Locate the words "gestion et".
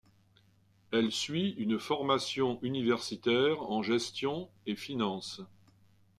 3.83-4.75